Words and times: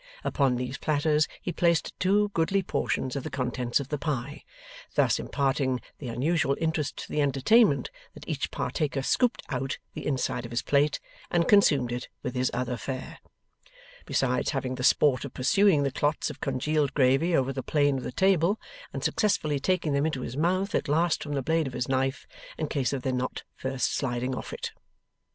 Upon 0.23 0.55
these 0.55 0.79
platters 0.79 1.27
he 1.43 1.51
placed 1.51 1.93
two 1.99 2.29
goodly 2.29 2.63
portions 2.63 3.15
of 3.15 3.21
the 3.21 3.29
contents 3.29 3.79
of 3.79 3.89
the 3.89 3.99
pie, 3.99 4.43
thus 4.95 5.19
imparting 5.19 5.79
the 5.99 6.07
unusual 6.07 6.57
interest 6.59 6.97
to 7.03 7.07
the 7.11 7.21
entertainment 7.21 7.91
that 8.15 8.27
each 8.27 8.49
partaker 8.49 9.03
scooped 9.03 9.43
out 9.49 9.77
the 9.93 10.07
inside 10.07 10.43
of 10.43 10.49
his 10.49 10.63
plate, 10.63 10.99
and 11.29 11.47
consumed 11.47 11.91
it 11.91 12.09
with 12.23 12.33
his 12.33 12.49
other 12.51 12.77
fare, 12.77 13.19
besides 14.07 14.49
having 14.49 14.73
the 14.73 14.83
sport 14.83 15.23
of 15.23 15.35
pursuing 15.35 15.83
the 15.83 15.91
clots 15.91 16.31
of 16.31 16.41
congealed 16.41 16.95
gravy 16.95 17.35
over 17.35 17.53
the 17.53 17.61
plain 17.61 17.99
of 17.99 18.03
the 18.03 18.11
table, 18.11 18.59
and 18.91 19.03
successfully 19.03 19.59
taking 19.59 19.93
them 19.93 20.07
into 20.07 20.21
his 20.21 20.35
mouth 20.35 20.73
at 20.73 20.87
last 20.87 21.21
from 21.21 21.33
the 21.33 21.43
blade 21.43 21.67
of 21.67 21.73
his 21.73 21.87
knife, 21.87 22.25
in 22.57 22.67
case 22.67 22.91
of 22.91 23.03
their 23.03 23.13
not 23.13 23.43
first 23.55 23.93
sliding 23.93 24.33
off 24.33 24.51
it. 24.51 24.71